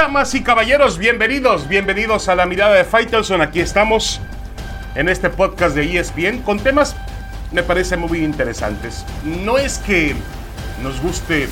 [0.00, 3.42] Damas y caballeros, bienvenidos, bienvenidos a la mirada de Faitelson.
[3.42, 4.18] Aquí estamos
[4.94, 6.96] en este podcast de ESPN con temas,
[7.52, 9.04] me parece, muy interesantes.
[9.44, 10.14] No es que
[10.82, 11.48] nos guste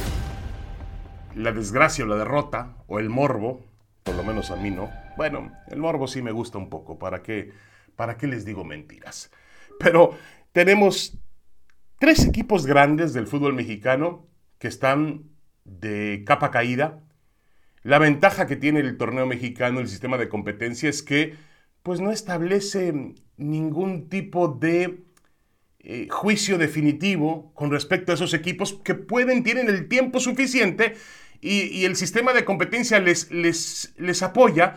[1.34, 3.60] la desgracia o la derrota o el morbo,
[4.02, 4.90] por lo menos a mí no.
[5.18, 7.52] Bueno, el morbo sí me gusta un poco, ¿para qué,
[7.96, 9.30] para qué les digo mentiras?
[9.78, 10.16] Pero
[10.52, 11.18] tenemos
[11.98, 14.26] tres equipos grandes del fútbol mexicano
[14.58, 15.24] que están
[15.64, 17.02] de capa caída.
[17.88, 21.36] La ventaja que tiene el torneo mexicano, el sistema de competencia, es que
[21.82, 25.04] pues no establece ningún tipo de
[25.78, 30.96] eh, juicio definitivo con respecto a esos equipos que pueden, tienen el tiempo suficiente
[31.40, 34.76] y, el sistema de competencia les, les, les apoya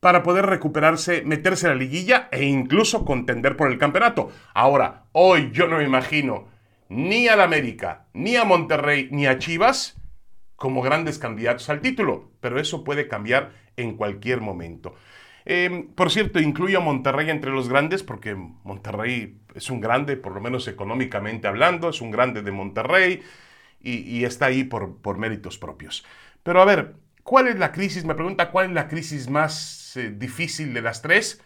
[0.00, 4.32] para poder recuperarse, meterse a la liguilla e incluso contender por el campeonato.
[4.52, 6.48] Ahora, hoy yo no me imagino
[6.88, 9.98] ni al América, ni a Monterrey, ni a Chivas
[10.58, 14.96] como grandes candidatos al título, pero eso puede cambiar en cualquier momento.
[15.44, 20.32] Em, por cierto, incluyo a Monterrey entre los grandes porque Monterrey es un grande, por
[20.32, 23.22] lo menos económicamente hablando, es un grande de Monterrey
[23.80, 26.04] y, está ahí por, por, méritos propios.
[26.42, 28.04] Pero a ver, ¿cuál es la crisis?
[28.04, 31.40] Me pregunta, ¿cuál es la crisis más eh, difícil de las tres?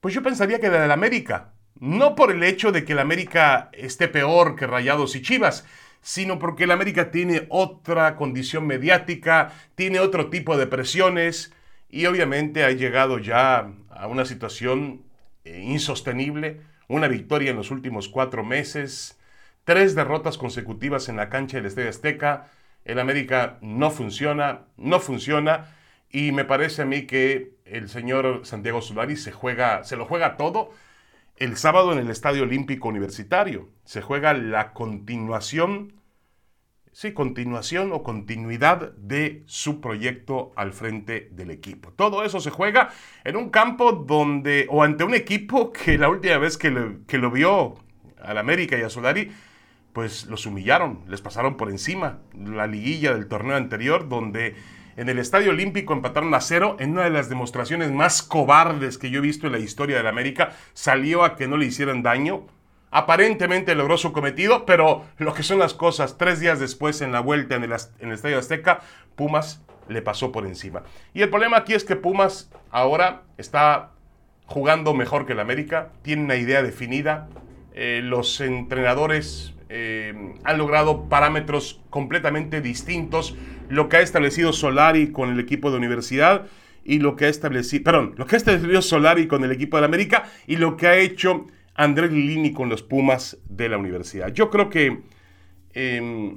[0.00, 1.52] Pues yo pensaría que la del América.
[1.78, 5.66] No por el hecho de que el América esté peor que Rayados y Chivas,
[6.02, 11.52] sino porque el América tiene otra condición mediática, tiene otro tipo de presiones
[11.88, 15.02] y obviamente ha llegado ya a una situación
[15.44, 19.18] eh, insostenible, una victoria en los últimos cuatro meses,
[19.64, 22.50] tres derrotas consecutivas en la cancha del Estadio Azteca,
[22.84, 25.76] el América no funciona, no funciona
[26.10, 30.36] y me parece a mí que el señor Santiago Solari se juega, se lo juega
[30.36, 30.72] todo
[31.36, 33.68] el sábado en el Estadio Olímpico Universitario.
[33.84, 35.94] Se juega la continuación,
[36.92, 41.92] sí, continuación o continuidad de su proyecto al frente del equipo.
[41.92, 42.90] Todo eso se juega
[43.24, 47.74] en un campo donde, o ante un equipo que la última vez que, lo vio
[48.20, 49.32] al América y a Solari,
[49.92, 52.20] pues los humillaron, les pasaron por encima.
[52.34, 54.54] La liguilla del torneo anterior, donde
[54.96, 59.10] en el Estadio Olímpico empataron a cero en una de las demostraciones más cobardes que
[59.10, 60.52] yo he visto en la historia del América.
[60.74, 62.46] Salió a que no le hicieran daño.
[62.90, 67.20] Aparentemente logró su cometido, pero lo que son las cosas, tres días después en la
[67.20, 68.80] vuelta en el, en el Estadio Azteca,
[69.16, 70.82] Pumas le pasó por encima.
[71.14, 73.92] Y el problema aquí es que Pumas ahora está
[74.46, 77.28] jugando mejor que el América, tiene una idea definida,
[77.74, 83.34] eh, los entrenadores eh, han logrado parámetros completamente distintos.
[83.70, 86.46] Lo que ha establecido Solari con el equipo de universidad
[86.84, 89.80] y lo que ha establecido, perdón, lo que ha establecido Solari con el equipo de
[89.80, 94.28] la América y lo que ha hecho André Lilini con los Pumas de la universidad.
[94.34, 95.04] Yo creo que
[95.72, 96.34] em,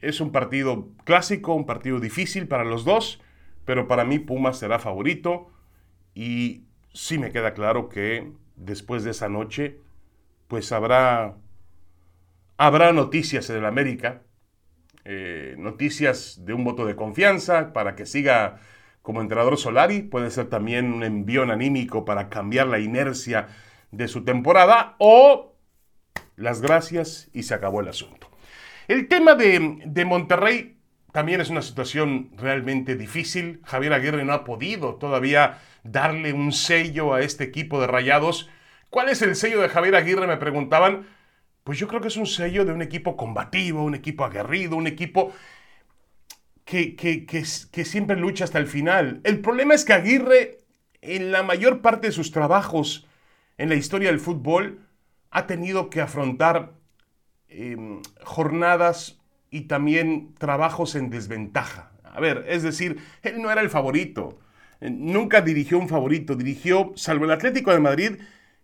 [0.00, 3.20] es un partido clásico, un partido difícil para los dos,
[3.66, 5.50] pero para mí Pumas será favorito
[6.14, 6.62] y
[6.94, 9.80] sí me queda claro que después de esa noche,
[10.48, 11.36] pues habrá
[12.62, 14.20] Habrá noticias en el América,
[15.06, 18.60] eh, noticias de un voto de confianza para que siga
[19.00, 20.02] como entrenador Solari.
[20.02, 23.48] Puede ser también un envío anímico para cambiar la inercia
[23.92, 25.56] de su temporada o
[26.36, 28.30] las gracias y se acabó el asunto.
[28.88, 30.76] El tema de, de Monterrey
[31.12, 33.62] también es una situación realmente difícil.
[33.64, 38.50] Javier Aguirre no ha podido todavía darle un sello a este equipo de rayados.
[38.90, 40.26] ¿Cuál es el sello de Javier Aguirre?
[40.26, 41.06] Me preguntaban
[41.64, 44.86] pues yo creo que es un sello de un equipo combativo, un equipo aguerrido, un
[44.86, 45.32] equipo
[46.64, 49.20] que, que, siempre lucha hasta el final.
[49.24, 50.58] El problema es que Aguirre,
[51.00, 53.06] en la mayor parte de sus trabajos
[53.58, 54.86] en la historia del fútbol,
[55.30, 56.72] ha tenido que afrontar
[57.48, 59.20] em, jornadas
[59.50, 61.92] y también trabajos en desventaja.
[62.04, 64.38] A ver, es decir, él no era el favorito.
[64.80, 66.34] Nunca dirigió un favorito.
[66.36, 68.12] Dirigió, salvo el Atlético de Madrid,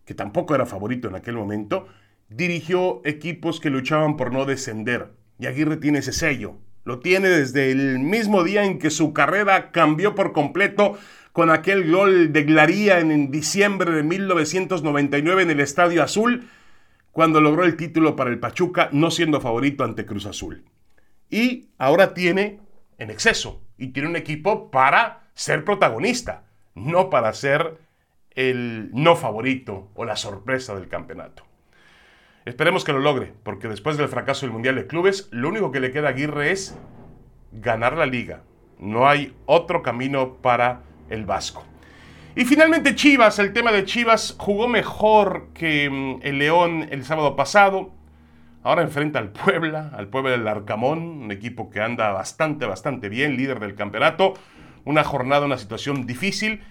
[0.04, 1.88] que tampoco era favorito en aquel momento,
[2.28, 5.12] dirigió equipos que luchaban por no descender.
[5.38, 6.56] Y Aguirre tiene ese sello.
[6.84, 10.98] Lo tiene desde el mismo día en que su carrera cambió por completo
[11.32, 16.48] con aquel gol de Glaría en diciembre de 1999 en el Estadio Azul,
[17.12, 20.64] cuando logró el título para el Pachuca, no siendo favorito ante Cruz Azul.
[21.28, 22.60] Y ahora tiene
[22.98, 27.78] en exceso, y tiene un equipo para ser protagonista, no para ser
[28.30, 31.45] el no favorito o la sorpresa del campeonato.
[32.46, 35.80] Esperemos que lo logre, porque después del fracaso del Mundial de Clubes, lo único que
[35.80, 36.78] le queda a Aguirre es
[37.50, 38.44] ganar la liga.
[38.78, 41.64] No hay otro camino para el Vasco.
[42.36, 47.34] Y finalmente Chivas, el tema de Chivas jugó mejor que mm, el León el sábado
[47.34, 47.90] pasado.
[48.62, 53.36] Ahora enfrenta al Puebla, al Puebla del Arcamón, un equipo que anda bastante, bastante bien,
[53.36, 54.34] líder del campeonato.
[54.84, 56.62] una jornada, una situación difícil.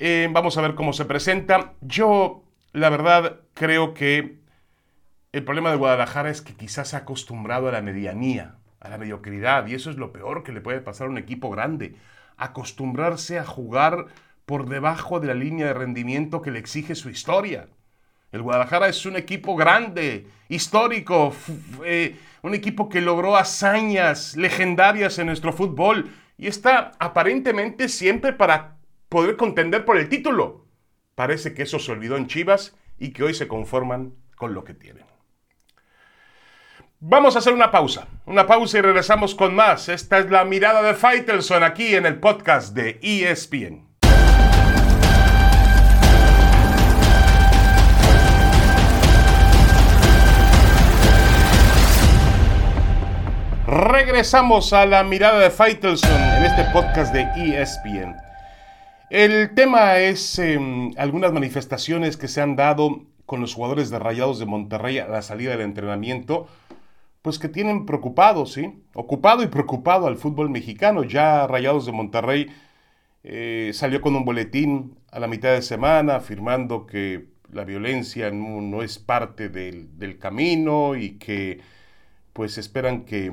[0.00, 1.74] Eh, vamos a ver cómo se presenta.
[1.82, 4.42] Yo, la verdad, creo que
[5.34, 8.98] el problema de Guadalajara es que quizás se ha acostumbrado a la medianía, a la
[8.98, 11.96] mediocridad, y eso es lo peor que le puede pasar a un equipo grande.
[12.36, 14.06] Acostumbrarse a jugar
[14.46, 17.66] por debajo de la línea de rendimiento que le exige su historia.
[18.30, 21.34] El Guadalajara es un equipo grande, histórico,
[21.84, 28.76] eh, un equipo que logró hazañas legendarias en nuestro fútbol y está aparentemente siempre para
[29.08, 30.64] poder contender por el título.
[31.16, 34.74] Parece que eso se olvidó en Chivas y que hoy se conforman con lo que
[34.74, 35.13] tienen.
[37.06, 39.90] Vamos a hacer una pausa, una pausa y regresamos con más.
[39.90, 43.86] Esta es la mirada de Faitelson aquí en el podcast de ESPN.
[53.66, 58.16] Regresamos a la mirada de Faitelson en este podcast de ESPN.
[59.10, 64.38] El tema es em, algunas manifestaciones que se han dado con los jugadores de Rayados
[64.38, 66.46] de Monterrey a la salida del entrenamiento,
[67.24, 68.82] pues que tienen preocupado, ¿sí?
[68.92, 71.04] Ocupado y preocupado al fútbol mexicano.
[71.04, 72.48] Ya Rayados de Monterrey
[73.22, 78.82] eh, salió con un boletín a la mitad de semana afirmando que la violencia no,
[78.82, 81.62] es parte del, camino y que
[82.34, 83.32] pues esperan que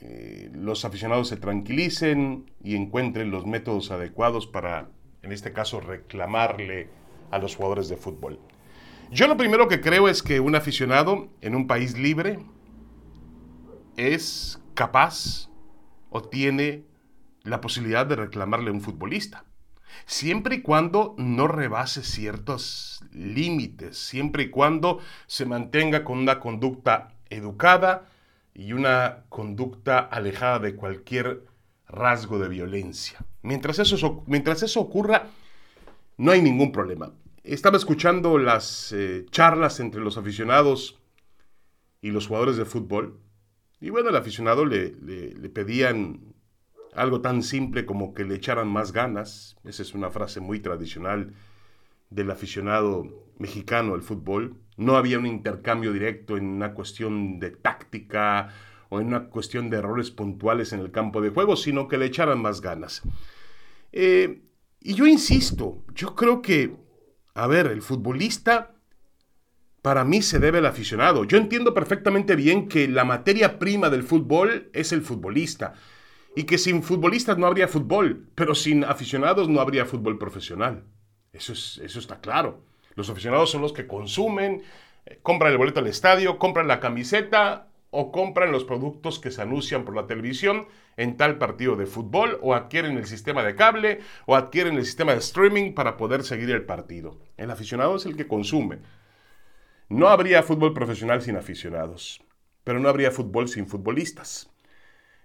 [0.00, 4.90] eh, los aficionados se tranquilicen y encuentren los métodos adecuados para,
[5.24, 6.86] en este caso, reclamarle
[7.32, 8.38] a los jugadores de fútbol.
[9.10, 12.38] Yo lo primero que creo es que un aficionado en un país libre
[13.96, 15.48] es capaz
[16.10, 16.84] o tiene
[17.42, 19.44] la posibilidad de reclamarle a un futbolista.
[20.06, 27.14] Siempre y cuando no rebase ciertos límites, siempre y cuando se mantenga con una conducta
[27.30, 28.08] educada,
[28.54, 31.44] y una conducta alejada de cualquier
[31.88, 33.18] rasgo de violencia.
[33.42, 35.26] Mientras eso, mientras eso ocurra,
[36.16, 37.12] no hay ningún problema.
[37.42, 40.98] Estaba escuchando las eh, charlas entre los aficionados
[42.00, 43.18] y los jugadores de fútbol.
[43.80, 46.34] Y bueno, el aficionado le, le pedían
[46.94, 49.56] algo tan simple como que le echaran más ganas.
[49.64, 51.34] Esa es una frase muy tradicional
[52.10, 53.04] del aficionado
[53.38, 54.56] mexicano al fútbol.
[54.76, 58.48] No había un intercambio directo en una cuestión de táctica
[58.88, 62.06] o en una cuestión de errores puntuales en el campo de juego, sino que le
[62.06, 63.02] echaran más ganas.
[63.92, 64.42] Eh,
[64.80, 66.76] y yo insisto, yo creo que,
[67.34, 68.73] a ver, el futbolista
[69.84, 71.24] para mí se debe al aficionado.
[71.24, 75.74] Yo entiendo perfectamente bien que la materia prima del fútbol es el futbolista
[76.34, 80.84] y que sin futbolistas no habría fútbol, pero sin aficionados no habría fútbol profesional.
[81.34, 82.64] Eso, es, eso está claro.
[82.94, 84.62] Los aficionados son los que consumen,
[85.04, 89.42] eh, compran el boleto al estadio, compran la camiseta o compran los productos que se
[89.42, 90.66] anuncian por la televisión
[90.96, 95.12] en tal partido de fútbol o adquieren el sistema de cable o adquieren el sistema
[95.12, 97.18] de streaming para poder seguir el partido.
[97.36, 98.78] El aficionado es el que consume.
[99.88, 102.22] No habría fútbol profesional sin aficionados,
[102.64, 104.50] pero no habría fútbol sin futbolistas.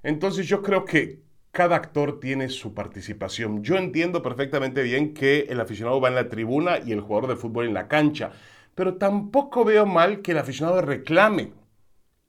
[0.04, 1.22] Entonces yo creo que
[1.52, 3.64] cada actor tiene su participación.
[3.64, 7.36] Yo entiendo perfectamente bien que el aficionado va en la tribuna y el jugador de
[7.36, 8.32] fútbol en la cancha,
[8.76, 11.54] pero tampoco veo mal que el aficionado reclame.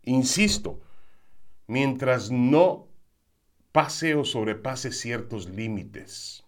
[0.03, 0.81] Insisto,
[1.66, 2.88] mientras no
[3.73, 6.45] pase o sobrepase ciertos límites.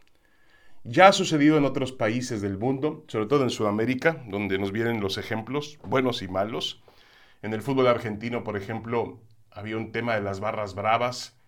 [0.84, 5.00] Ya ha sucedido en otros países del mundo, sobre todo en Sudamérica, donde nos vienen
[5.00, 6.82] los ejemplos, buenos y malos.
[7.40, 9.20] En el fútbol argentino, por ejemplo,
[9.50, 11.38] había un tema de las barras bravas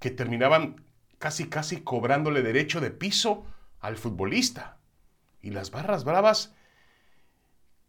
[0.00, 0.84] que terminaban
[1.18, 3.46] casi casi cobrándole derecho de piso
[3.78, 4.78] al futbolista.
[5.40, 6.52] Y las barras bravas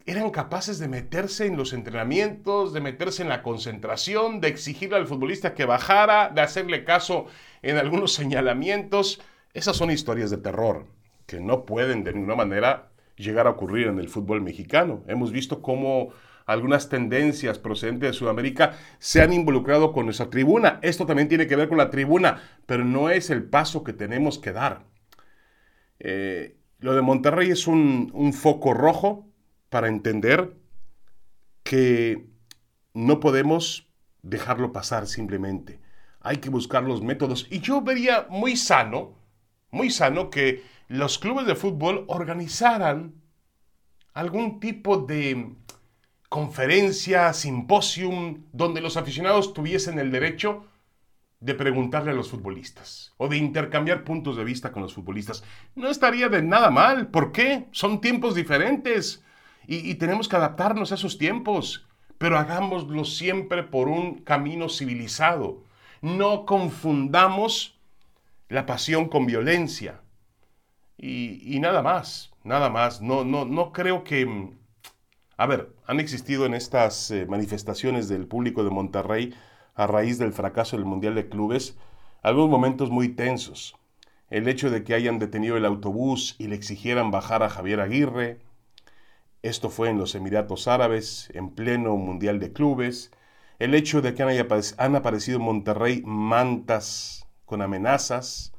[0.05, 5.07] eran capaces de meterse en los entrenamientos, de meterse en la concentración, de exigirle al
[5.07, 7.25] futbolista que bajara, de hacerle caso
[7.63, 9.21] en algunos señalamientos.
[9.53, 10.87] Esas son historias de terror
[11.27, 15.03] que no pueden de ninguna manera llegar a ocurrir en el fútbol mexicano.
[15.07, 16.09] Hemos visto cómo
[16.45, 20.79] algunas tendencias procedentes de Sudamérica se han involucrado con nuestra tribuna.
[20.81, 24.39] Esto también tiene que ver con la tribuna, pero no es el paso que tenemos
[24.39, 24.85] que dar.
[25.99, 29.29] Eh, lo de Monterrey es un, un foco rojo
[29.69, 30.53] para entender
[31.63, 32.27] que
[32.93, 33.87] no podemos
[34.21, 35.79] dejarlo pasar simplemente.
[36.19, 37.47] Hay que buscar los métodos.
[37.49, 39.22] Y yo vería muy sano,
[39.73, 43.15] muy sano que los clubes de fútbol organizaran
[44.13, 45.55] algún tipo de
[46.29, 50.67] conferencia, simposium, donde los aficionados tuviesen el derecho
[51.39, 55.43] de preguntarle a los futbolistas o de intercambiar puntos de vista con los futbolistas.
[55.75, 57.07] No estaría de nada mal.
[57.07, 57.65] ¿Por qué?
[57.71, 59.25] Son tiempos diferentes
[59.67, 61.87] y, tenemos que adaptarnos a esos tiempos,
[62.19, 65.63] pero hagámoslo siempre por un camino civilizado.
[66.01, 67.72] No confundamos
[68.53, 70.01] la pasión con violencia.
[70.97, 73.01] Y, nada más, nada más.
[73.01, 74.25] No, no, no creo que...
[74.25, 74.57] Mm,
[75.37, 79.33] a ver, han existido en estas eh, manifestaciones del público de Monterrey
[79.73, 81.75] a raíz del fracaso del Mundial de Clubes
[82.21, 83.75] algunos momentos muy tensos.
[84.29, 88.39] El hecho de que hayan detenido el autobús y le exigieran bajar a Javier Aguirre.
[89.41, 93.11] Esto fue en los Emiratos Árabes, en pleno Mundial de Clubes.
[93.57, 94.23] El hecho de que
[94.77, 98.53] han aparecido en Monterrey mantas con amenazas.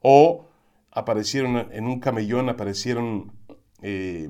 [0.00, 0.48] O
[0.90, 3.32] aparecieron en un camellón, aparecieron
[3.82, 4.28] eh,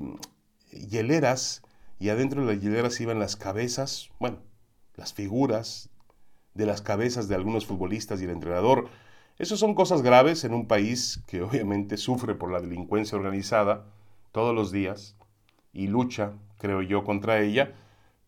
[0.71, 1.61] hieleras
[1.99, 4.39] y adentro de las hieleras iban las cabezas, bueno,
[4.95, 5.89] las figuras
[6.53, 8.89] de las cabezas de algunos futbolistas y el entrenador.
[9.39, 13.85] Esas son cosas graves en un país que obviamente sufre por la delincuencia organizada
[14.31, 15.15] todos los días
[15.71, 17.73] y lucha, creo yo, contra ella.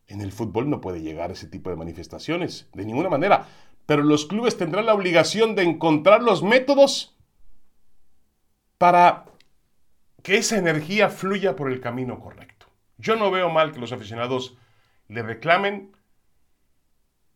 [0.07, 3.47] En el fútbol no puede llegar ese tipo de manifestaciones, de ninguna manera.
[3.85, 7.15] Pero los clubes tendrán la obligación de encontrar los métodos
[8.77, 9.25] para
[10.23, 12.67] que esa energía fluya por el camino correcto.
[12.97, 14.57] Yo no veo mal que los aficionados
[15.07, 15.95] le reclamen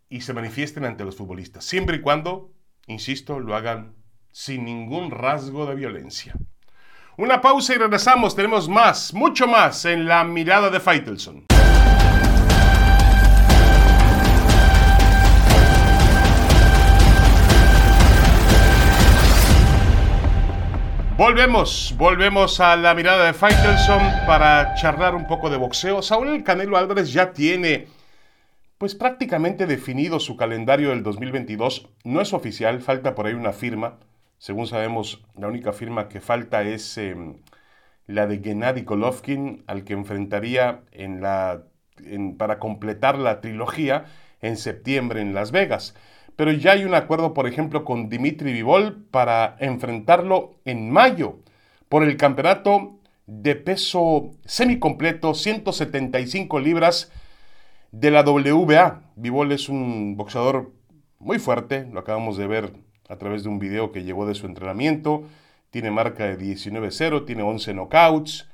[0.09, 2.51] y se manifiesten ante los futbolistas, siempre y cuando,
[2.87, 3.93] insisto, lo hagan
[4.31, 6.35] sin ningún rasgo de violencia.
[7.17, 11.58] Una pausa y regresamos, tenemos más, mucho más en la mirada de Faitelson.
[21.19, 26.01] Volvemos, volvemos a la mirada de Faitelson para charlar un poco de boxeo.
[26.01, 27.87] Saúl El Canelo Álvarez ya tiene
[28.77, 31.89] pues prácticamente definido su calendario del 2022.
[32.05, 33.99] No es oficial, falta por ahí una firma.
[34.37, 37.35] Según sabemos, la única firma que falta es em,
[38.07, 41.63] la de Gennady Golovkin, al que enfrentaría en la,
[42.37, 44.05] para completar la trilogía
[44.39, 45.95] en septiembre en Las Vegas.
[46.39, 51.39] Pero ya hay un acuerdo, por ejemplo, con Dimitri Vivol para enfrentarlo en mayo
[51.89, 57.11] por el campeonato de peso semicompleto, 175 libras,
[57.91, 59.01] de la WBA.
[59.17, 60.71] Vivol es un boxeador
[61.17, 62.71] muy fuerte, lo acabamos de ver
[63.09, 65.23] a través de un video que llegó de su entrenamiento.
[65.71, 68.47] Tiene marca de 19-0, tiene 11 knockouts.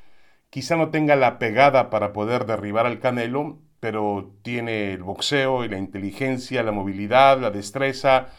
[0.49, 5.69] Quizá no tenga la pegada para poder derribar al Canelo, pero tiene el boxeo y
[5.69, 8.29] la inteligencia, la movilidad, la destreza.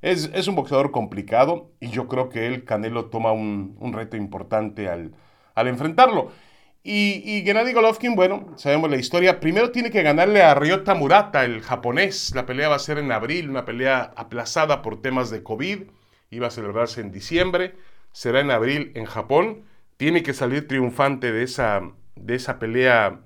[0.00, 4.16] Es, es un boxeador complicado y yo creo que el Canelo toma un, un reto
[4.16, 5.12] importante al,
[5.56, 6.30] al enfrentarlo.
[6.84, 9.40] Y, y, Gennady Golovkin, bueno, sabemos la historia.
[9.40, 12.32] Primero tiene que ganarle a Ryota Murata, el japonés.
[12.36, 15.80] La pelea va a ser en abril, una pelea aplazada por temas de COVID.
[16.30, 17.74] Iba a celebrarse en diciembre.
[18.12, 19.64] Será en abril en Japón.
[19.96, 23.22] Tiene que salir triunfante de esa, de esa pelea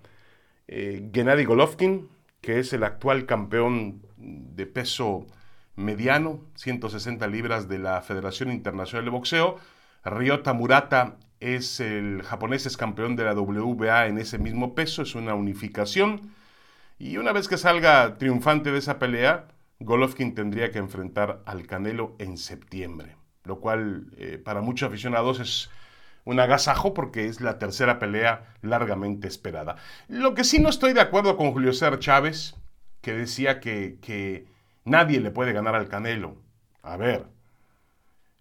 [0.69, 2.09] eh, Gennady Golovkin,
[2.41, 5.27] que es el actual campeón de peso
[5.75, 9.59] mediano, 160 libras de la Federación Internacional de Boxeo.
[10.05, 15.35] Ryota Murata es el japonés campeón de la WBA en ese mismo peso, es una
[15.35, 16.33] unificación.
[16.99, 19.49] Y una vez que salga triunfante de esa pelea,
[19.81, 25.71] Golovkin tendría que enfrentar al Canelo en septiembre, lo cual eh, para muchos aficionados es
[26.27, 29.77] un agasajo porque es la tercera pelea largamente esperada.
[30.09, 32.57] Lo que sí no estoy de acuerdo con Julio César Chávez,
[33.01, 34.47] que decía que, que
[34.85, 36.37] nadie le puede ganar al Canelo.
[36.83, 37.27] A ver,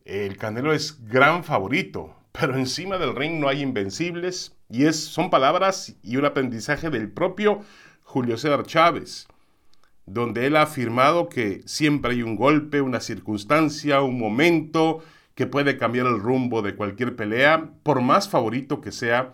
[0.03, 5.29] el Canelo es gran favorito, pero encima del ring no hay invencibles y es, son
[5.29, 7.61] palabras y un aprendizaje del propio
[8.01, 9.27] Julio César Chávez,
[10.07, 15.03] donde él ha afirmado que siempre hay un golpe, una circunstancia, un momento
[15.35, 19.33] que puede cambiar el rumbo de cualquier pelea, por más favorito que sea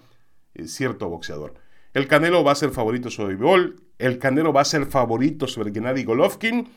[0.55, 1.53] eh, cierto boxeador.
[1.93, 5.72] El Canelo va a ser favorito sobre Bivol, el Canelo va a ser favorito sobre
[5.72, 6.70] Gennady Golovkin,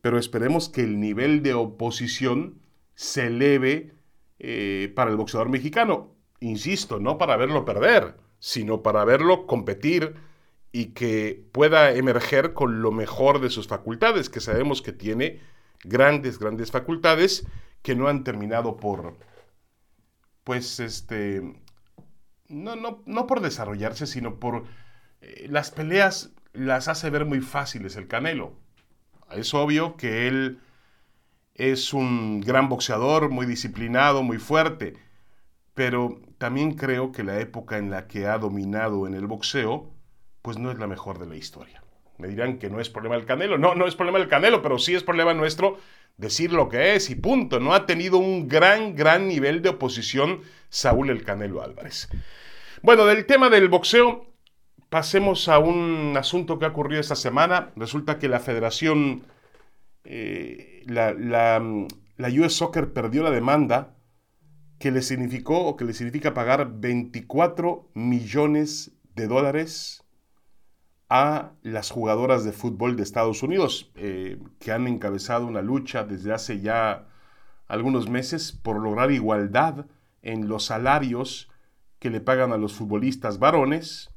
[0.00, 2.60] pero esperemos que el nivel de oposición
[2.94, 3.94] se eleve
[4.38, 6.14] eh, para el boxeador mexicano.
[6.40, 10.14] Insisto, no para verlo perder, sino para verlo competir
[10.72, 15.40] y que pueda emerger con lo mejor de sus facultades, que sabemos que tiene
[15.82, 17.46] grandes, grandes facultades
[17.82, 19.16] que no han terminado por,
[20.44, 21.42] pues, este,
[22.48, 24.64] no, no, no por desarrollarse, sino por
[25.20, 28.52] eh, las peleas las hace ver muy fáciles el Canelo.
[29.30, 30.60] Es obvio que él
[31.54, 34.94] es un gran boxeador, muy disciplinado, muy fuerte,
[35.74, 39.92] pero también creo que la época en la que ha dominado en el boxeo,
[40.42, 41.82] pues no es la mejor de la historia.
[42.18, 43.56] Me dirán que no es problema del Canelo.
[43.56, 45.78] No, no es problema del Canelo, pero sí es problema nuestro
[46.20, 47.58] decir lo que es y punto.
[47.58, 52.08] No ha tenido un gran, gran nivel de oposición Saúl el Canelo Álvarez.
[52.82, 54.26] Bueno, del tema del boxeo,
[54.88, 57.72] pasemos a un asunto que ha ocurrido esta semana.
[57.76, 59.24] Resulta que la Federación
[60.04, 63.96] eh, la, la US Soccer perdió la demanda
[64.78, 70.04] que le significó o que le significa pagar 24 millones de dólares
[71.10, 76.32] a las jugadoras de fútbol de Estados Unidos, eh, que han encabezado una lucha desde
[76.32, 77.08] hace ya
[77.66, 79.86] algunos meses por lograr igualdad
[80.22, 81.50] en los salarios
[81.98, 84.10] que le pagan a los futbolistas varones.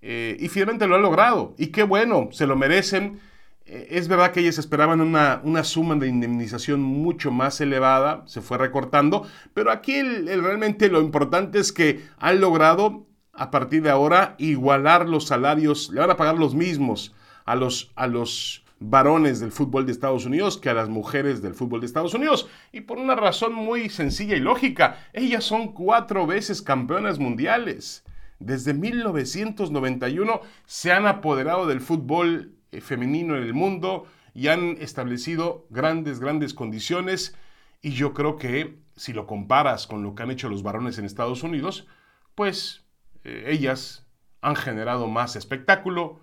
[0.00, 1.56] Eh, y finalmente lo han logrado.
[1.58, 3.18] Y qué bueno, se lo merecen.
[3.64, 8.42] Eh, es verdad que ellas esperaban una, una, suma de indemnización mucho más elevada, se
[8.42, 13.05] fue recortando, pero aquí realmente lo importante es que han logrado
[13.36, 17.14] a partir de ahora igualar los salarios, le van a pagar los mismos
[17.44, 21.54] a los, a los varones del fútbol de Estados Unidos que a las mujeres del
[21.54, 22.48] fútbol de Estados Unidos.
[22.72, 28.04] Y por una razón muy sencilla y lógica, ellas son cuatro veces campeonas mundiales.
[28.38, 35.66] Desde 1991 se han apoderado del fútbol eh, femenino en el mundo y han establecido
[35.70, 37.34] grandes, grandes condiciones.
[37.80, 41.06] Y yo creo que si lo comparas con lo que han hecho los varones en
[41.06, 41.86] Estados Unidos,
[42.34, 42.85] pues
[43.26, 44.06] eh, ellas
[44.40, 46.20] han generado más espectáculo,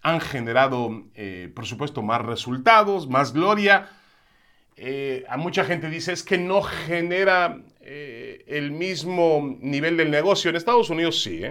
[0.00, 3.90] han generado, eh, por supuesto, más resultados, más gloria.
[4.76, 10.48] Eh, a mucha gente dice es que no genera el mismo nivel del negocio.
[10.48, 11.42] En Estados Unidos sí,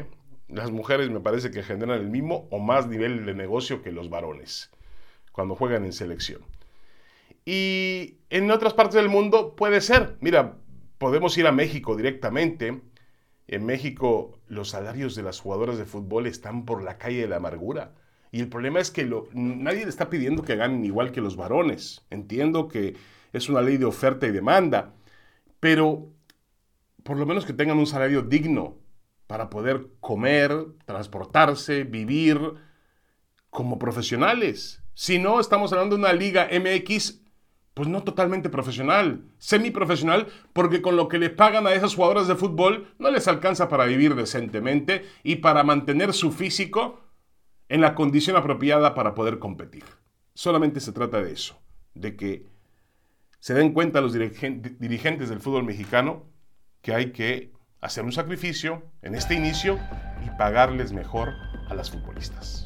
[0.47, 4.09] las mujeres me parece que generan el mismo o más nivel de negocio que los
[4.09, 4.71] varones
[5.31, 6.41] cuando juegan en selección.
[7.45, 10.17] Y en otras partes del mundo puede ser.
[10.21, 10.57] Mira,
[10.97, 12.81] podemos ir a México directamente
[13.51, 17.35] en México los salarios de las jugadoras de fútbol están por la calle de la
[17.35, 17.93] amargura.
[18.31, 22.05] Y el problema es que nadie le está pidiendo que ganen igual que los varones.
[22.09, 22.95] Entiendo que
[23.33, 24.93] es una ley de oferta y demanda,
[25.59, 26.09] pero
[27.03, 28.77] por lo menos que tengan un salario digno
[29.27, 32.39] para poder comer, transportarse, vivir
[33.49, 34.81] como profesionales.
[34.93, 37.20] Si no, estamos hablando de una liga MX
[37.73, 42.35] pues no totalmente profesional, semiprofesional, porque con lo que le pagan a esas jugadoras de
[42.35, 46.99] fútbol no les alcanza para vivir decentemente y para mantener su físico
[47.69, 49.85] en la condición apropiada para poder competir.
[50.33, 51.61] Solamente se trata de eso,
[51.93, 52.45] de que
[53.39, 56.25] se den cuenta los dirigentes del fútbol mexicano
[56.81, 59.79] que hay que hacer un sacrificio en este inicio
[60.25, 61.29] y pagarles mejor
[61.67, 62.65] a las futbolistas.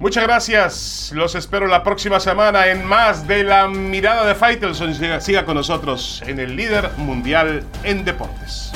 [0.00, 1.10] Muchas gracias.
[1.12, 4.94] Los espero la próxima semana en más de la mirada de Faitelson.
[5.20, 8.70] Siga con nosotros en el líder mundial en deportes.